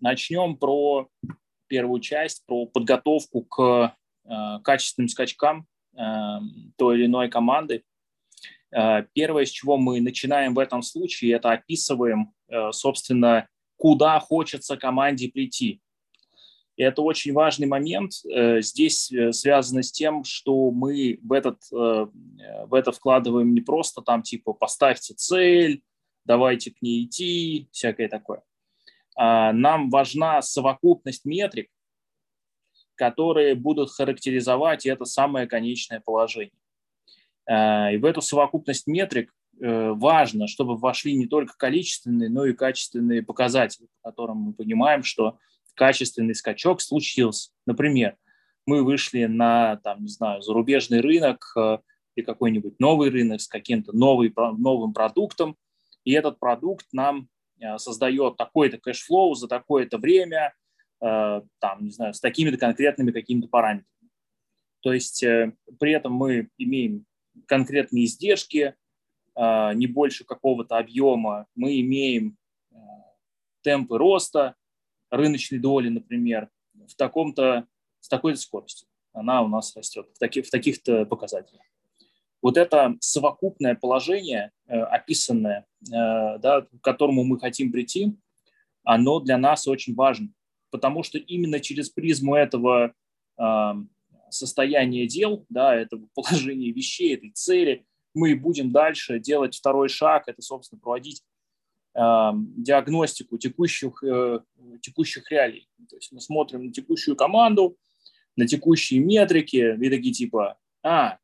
[0.00, 1.08] Начнем про
[1.66, 3.94] первую часть, про подготовку к
[4.62, 5.66] качественным скачкам
[6.76, 7.82] той или иной команды.
[8.70, 12.32] Первое, с чего мы начинаем в этом случае, это описываем,
[12.70, 15.80] собственно, куда хочется команде прийти.
[16.78, 18.12] И это очень важный момент.
[18.32, 22.06] Э, здесь э, связано с тем, что мы в, этот, э,
[22.66, 25.82] в это вкладываем не просто там типа поставьте цель,
[26.24, 28.44] давайте к ней идти, всякое такое.
[29.20, 31.68] А нам важна совокупность метрик,
[32.94, 36.52] которые будут характеризовать это самое конечное положение.
[37.48, 43.88] И в эту совокупность метрик важно, чтобы вошли не только количественные, но и качественные показатели,
[44.02, 45.38] по которым мы понимаем, что
[45.74, 47.50] качественный скачок случился.
[47.66, 48.16] Например,
[48.66, 51.78] мы вышли на, там, не знаю, зарубежный рынок э,
[52.14, 55.56] или какой-нибудь новый рынок с каким-то новым продуктом,
[56.04, 57.24] и этот продукт нам э,
[57.76, 60.54] создает такой-то cash flow за такое-то время,
[61.00, 63.86] э, там, не знаю, с такими-то конкретными какими-то параметрами.
[64.80, 65.24] То есть
[65.80, 67.04] при этом мы имеем
[67.46, 68.74] конкретные издержки,
[69.36, 72.36] не больше какого-то объема, мы имеем
[73.62, 74.54] темпы роста,
[75.10, 77.66] рыночной доли, например, в таком-то,
[78.00, 78.88] с такой-то скоростью.
[79.12, 81.62] Она у нас растет в, таки, в таких-то показателях.
[82.40, 88.16] Вот это совокупное положение, э, описанное, э, да, к которому мы хотим прийти,
[88.84, 90.28] оно для нас очень важно,
[90.70, 92.92] потому что именно через призму этого
[93.38, 93.72] э,
[94.30, 100.42] состояния дел, да, этого положения вещей, этой цели, мы будем дальше делать второй шаг, это,
[100.42, 101.22] собственно, проводить
[101.94, 104.40] диагностику текущих, э,
[104.80, 105.68] текущих реалий.
[105.88, 107.76] То есть мы смотрим на текущую команду,
[108.36, 111.18] на текущие метрики, и такие типа, а,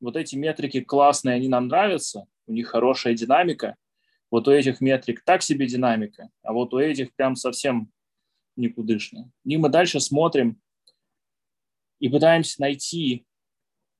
[0.00, 3.76] вот эти метрики классные, они нам нравятся, у них хорошая динамика,
[4.30, 7.90] вот у этих метрик так себе динамика, а вот у этих прям совсем
[8.56, 9.30] никудышно.
[9.44, 10.60] И мы дальше смотрим
[11.98, 13.26] и пытаемся найти,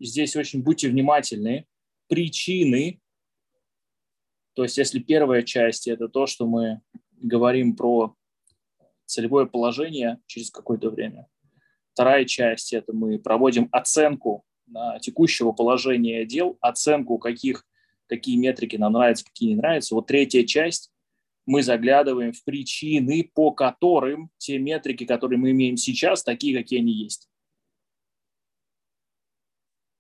[0.01, 1.67] здесь очень будьте внимательны,
[2.09, 3.01] причины
[4.57, 6.81] то есть если первая часть– это то, что мы
[7.13, 8.17] говорим про
[9.05, 11.29] целевое положение через какое-то время,
[11.93, 14.45] вторая часть– это мы проводим оценку
[15.03, 17.67] текущего положения дел, оценку, каких,
[18.07, 19.95] какие метрики нам нравятся, какие не нравятся.
[19.95, 20.91] Вот третья часть–
[21.47, 26.93] мы заглядываем в причины, по которым те метрики, которые мы имеем сейчас, такие, какие они
[26.93, 27.29] есть.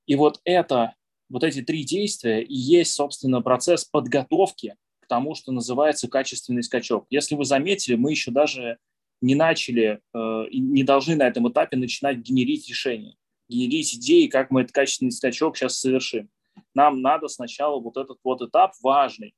[0.07, 0.95] И вот это
[1.29, 7.07] вот эти три действия и есть, собственно, процесс подготовки к тому, что называется качественный скачок.
[7.11, 8.79] Если вы заметили, мы еще даже
[9.21, 13.17] не начали э, не должны на этом этапе начинать генерить решения,
[13.49, 16.29] генерить идеи, как мы этот качественный скачок сейчас совершим.
[16.77, 19.35] Нам надо сначала вот этот вот этап важный,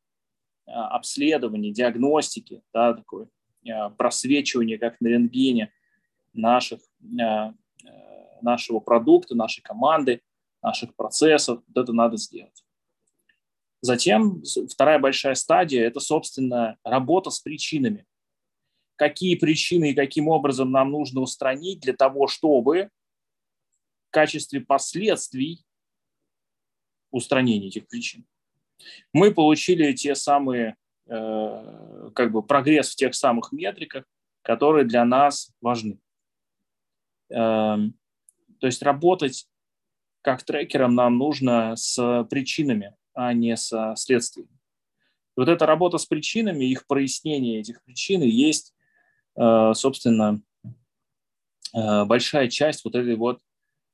[0.67, 3.29] э, обследование, диагностики, да, такое
[3.65, 5.73] э, просвечивание, как на рентгене
[6.35, 6.81] наших,
[8.43, 10.21] нашего продукта, нашей команды,
[10.63, 11.63] наших процессов.
[11.67, 12.65] Вот это надо сделать.
[13.81, 18.05] Затем вторая большая стадия– это, собственно, работа с причинами.
[18.97, 22.91] Какие причины и каким образом нам нужно устранить для того, чтобы
[24.09, 25.65] в качестве последствий
[27.11, 28.25] устранения этих причин
[29.13, 30.77] мы получили те самые,
[31.07, 34.05] э, как бы прогресс в тех самых метриках,
[34.43, 35.99] которые для нас важны.
[37.31, 37.77] Э,
[38.61, 39.47] то есть работать
[40.23, 44.51] как трекерам нам нужно с причинами, а не со следствиями.
[45.37, 48.75] Вот эта работа с причинами, их прояснение этих причин и есть,
[49.37, 50.43] э, собственно,
[51.75, 53.41] э, большая часть вот этой вот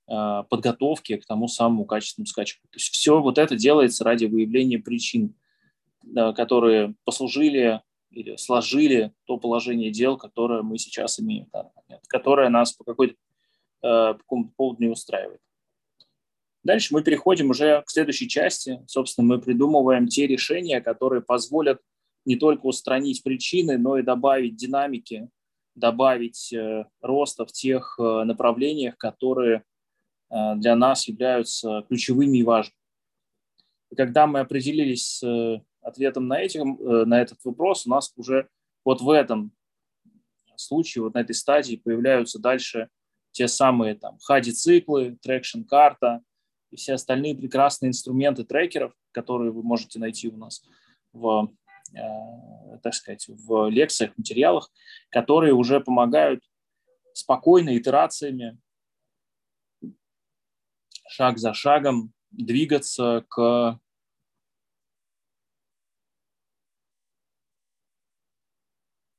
[0.07, 2.67] подготовки к тому самому качественному скачку.
[2.69, 5.35] То есть все вот это делается ради выявления причин,
[6.37, 11.49] которые послужили или сложили то положение дел, которое мы сейчас имеем,
[12.09, 13.15] которое нас по какой-то
[13.81, 15.41] по какому-то поводу не устраивает.
[16.65, 18.83] Дальше мы переходим уже к следующей части.
[18.87, 21.81] Собственно, мы придумываем те решения, которые позволят
[22.25, 25.29] не только устранить причины, но и добавить динамики,
[25.75, 29.65] добавить э, роста в тех э, направлениях, которые
[30.31, 32.77] для нас являются ключевыми и важными.
[33.91, 38.49] И когда мы определились с ответом на, этим, на этот вопрос, у нас уже
[38.85, 39.53] вот в этом
[40.57, 42.89] случае, вот на этой стадии появляются дальше
[43.33, 46.21] те самые там HADI-циклы, traction-карта–
[46.75, 50.61] и все остальные прекрасные инструменты трекеров, которые вы можете найти у нас
[51.13, 51.53] в,
[51.95, 54.73] э, так сказать, в лекциях, материалах,
[55.11, 56.43] которые уже помогают
[57.13, 58.59] спокойно итерациями,
[61.09, 63.79] шаг за шагом двигаться к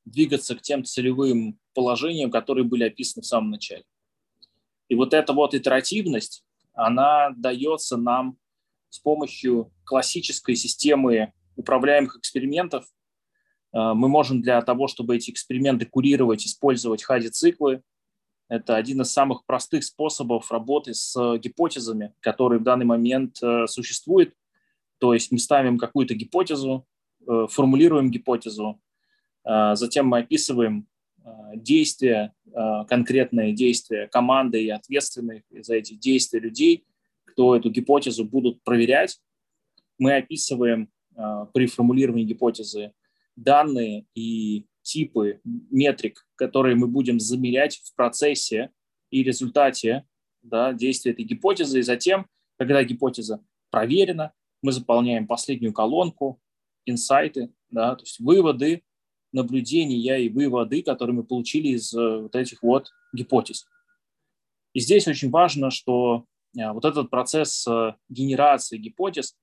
[0.05, 3.83] двигаться к тем целевым положениям, которые были описаны в самом начале.
[4.87, 8.37] И вот эта вот итеративность, она дается нам
[8.89, 12.85] с помощью классической системы управляемых экспериментов.
[13.73, 17.81] Э, мы можем для того, чтобы эти эксперименты курировать, использовать хади-циклы.
[18.47, 24.33] Это один из самых простых способов работы с гипотезами, которые в данный момент э, существуют.
[24.99, 26.85] То есть мы ставим какую-то гипотезу,
[27.27, 28.79] э, формулируем гипотезу,
[29.73, 30.87] затем мы описываем
[31.53, 32.33] действия,
[32.87, 36.83] конкретные действия команды и ответственных за эти действия людей,
[37.25, 39.21] кто эту гипотезу будут проверять.
[39.99, 40.89] Мы описываем
[41.53, 42.91] при формулировании гипотезы
[43.35, 48.69] данные и типы метрик, которые мы будем замерять в процессе
[49.09, 50.05] и результате
[50.43, 51.79] да, действия этой гипотезы.
[51.79, 52.27] И затем,
[52.57, 56.39] когда гипотеза проверена, мы заполняем последнюю колонку,
[56.85, 58.83] инсайты, да, то есть выводы,
[59.31, 63.67] наблюдения и выводы, которые мы получили из э, вот этих вот гипотез.
[64.73, 66.25] И здесь очень важно, что
[66.57, 69.35] э, вот этот процесс э, генерации гипотез,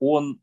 [0.00, 0.40] он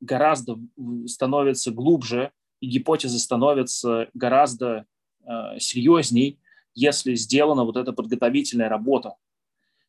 [0.00, 0.58] гораздо
[1.04, 4.86] становится глубже, и гипотезы становятся гораздо
[5.24, 6.40] э, серьезней,
[6.74, 9.14] если сделана вот эта подготовительная работа,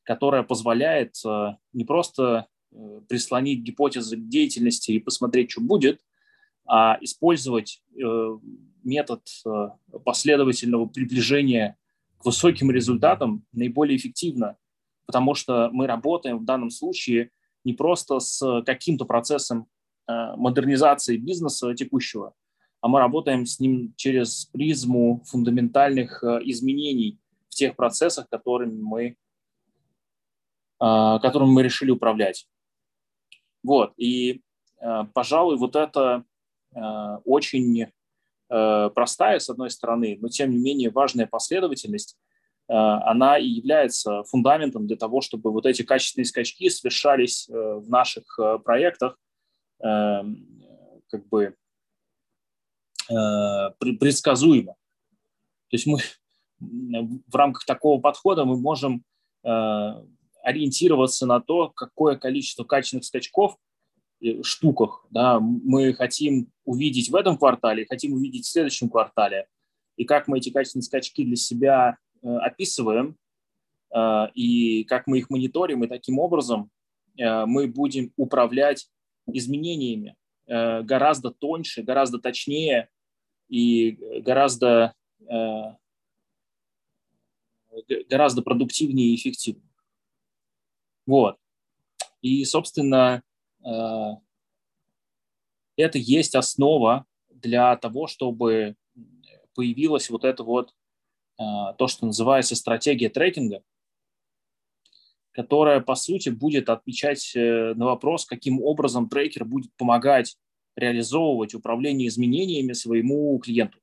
[0.03, 6.01] которая позволяет э, не просто э, прислонить гипотезы к деятельности и посмотреть, что будет,
[6.67, 8.37] а использовать э,
[8.83, 9.69] метод э,
[10.03, 11.77] последовательного приближения
[12.19, 14.57] к высоким результатам наиболее эффективно,
[15.05, 17.31] потому что мы работаем в данном случае
[17.63, 19.67] не просто с каким-то процессом
[20.09, 22.33] Э, модернизации бизнеса текущего,
[22.81, 29.17] а мы работаем с ним через призму фундаментальных э, изменений в тех процессах, которыми мы,
[30.81, 32.47] э, которыми мы решили управлять.
[33.61, 34.41] Вот, и,
[35.13, 36.23] пожалуй, вот это
[36.71, 37.87] очень
[38.47, 42.17] простая, с одной стороны, но тем не менее важная последовательность,
[42.67, 49.17] она и является фундаментом для того, чтобы вот эти качественные скачки совершались в наших проектах
[49.81, 50.45] Эм,
[51.09, 51.53] как бы э,
[53.09, 54.75] предсказуемо.
[55.69, 55.97] То есть мы
[56.59, 59.03] в рамках такого подхода мы можем
[59.43, 59.49] э,
[60.43, 63.57] ориентироваться на то, какое количество качественных скачков
[64.21, 69.47] э, штуках да, мы хотим увидеть в этом квартале, хотим увидеть в следующем квартале,
[69.95, 73.15] и как мы эти качественные скачки для себя описываем,
[74.33, 76.69] и как мы их мониторим, и таким образом
[77.17, 78.89] мы будем управлять
[79.33, 80.15] изменениями
[80.47, 82.89] э, гораздо тоньше, гораздо точнее
[83.49, 83.91] и
[84.21, 84.93] гораздо,
[85.27, 85.75] э,
[88.09, 89.69] гораздо продуктивнее и эффективнее.
[91.05, 91.37] Вот.
[92.21, 93.23] И, собственно,
[93.65, 94.11] э,
[95.75, 98.75] это есть основа для того, чтобы
[99.55, 100.73] появилась вот это вот
[101.37, 103.63] то, что называется стратегия трекинга,
[105.31, 110.37] которая, по сути, будет отвечать э, на вопрос, каким образом трекер будет помогать
[110.75, 113.79] реализовывать управление изменениями своему клиенту.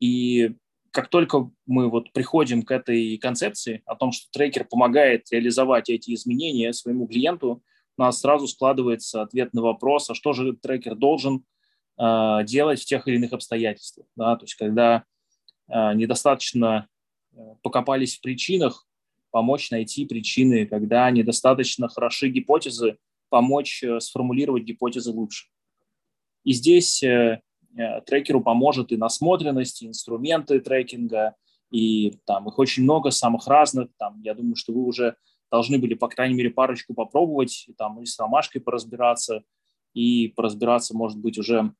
[0.00, 0.52] И
[0.90, 6.14] как только мы вот приходим к этой концепции о том, что трекер помогает реализовать эти
[6.14, 7.62] изменения своему клиенту,
[7.98, 11.44] у нас сразу складывается ответ на вопрос, а что же трекер должен
[11.98, 14.06] э, делать в тех или иных обстоятельствах.
[14.16, 14.36] Да?
[14.36, 15.04] То есть когда
[15.68, 16.88] э, недостаточно
[17.32, 18.86] э, покопались в причинах,
[19.30, 22.96] помочь найти причины, когда недостаточно хороши гипотезы,
[23.36, 25.48] помочь э, сформулировать гипотезы лучше.
[26.42, 27.42] И здесь э,
[27.76, 31.34] э, трекеру поможет и насмотренность, и инструменты трекинга,
[31.70, 33.90] и там их очень много, самых разных.
[33.98, 35.16] Там, я думаю, что вы уже
[35.50, 39.42] должны были, по крайней мере, парочку попробовать, там, и с ромашкой поразбираться,
[39.92, 41.74] и поразбираться, может быть, уже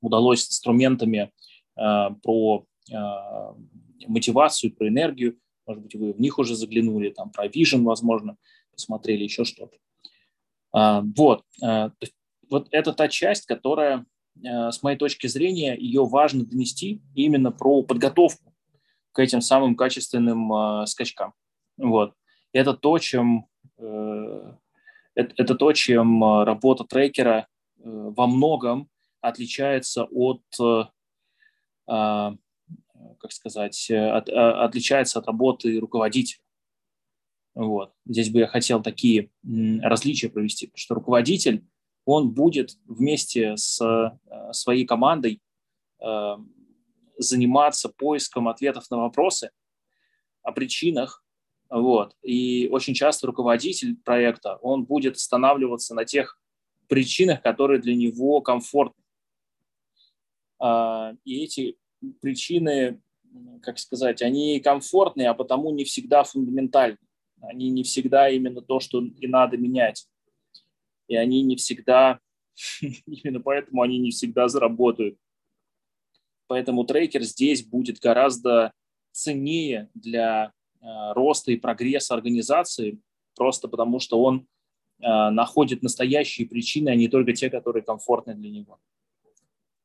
[0.00, 1.30] удалось с инструментами
[1.76, 2.94] э, про э,
[4.08, 5.38] мотивацию, про энергию.
[5.64, 8.36] Может быть, вы в них уже заглянули, там про Vision, возможно,
[8.72, 9.76] посмотрели еще что-то.
[10.72, 11.44] А, вот.
[11.62, 11.92] А,
[12.48, 14.06] вот это та часть, которая,
[14.44, 18.54] а, с моей точки зрения, ее важно донести именно про подготовку
[19.12, 21.34] к этим самым качественным скачкам.
[21.76, 22.14] Вот.
[22.52, 23.46] Это то, чем
[23.78, 24.52] э,
[25.14, 27.48] это, то, чем работа трекера
[27.78, 28.88] э, во многом
[29.20, 30.42] отличается от
[33.20, 36.42] как сказать, э, от, э, отличается от работы руководителя.
[37.54, 37.92] Вот.
[38.06, 39.30] Здесь бы я хотел такие
[39.82, 41.64] различия провести, что руководитель,
[42.04, 45.40] он будет вместе с э, своей командой
[47.18, 49.50] заниматься поиском ответов на вопросы
[50.42, 51.22] о причинах,
[51.70, 52.16] вот.
[52.22, 56.40] И очень часто руководитель проекта, он будет останавливаться на тех
[56.88, 59.02] причинах, которые для него комфортны.
[60.58, 61.78] а, и эти
[62.20, 63.00] причины,
[63.62, 66.98] как сказать, они комфортные, а потому не всегда фундаментальны.
[67.42, 70.06] Они не всегда именно то, что и надо менять.
[71.08, 72.20] И они не всегда,
[72.80, 75.18] именно поэтому они не всегда заработают.
[76.46, 78.72] Поэтому трекер здесь будет гораздо
[79.12, 83.00] ценнее для э, роста и прогресса организации,
[83.36, 84.48] просто потому что он
[84.98, 88.78] э, находит настоящие причины, а не только те, которые комфортны для него.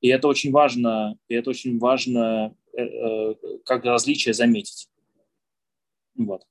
[0.02, 3.36] И это очень важно, и это очень важно э,
[3.66, 4.90] как различие заметить.
[6.16, 6.46] Вот.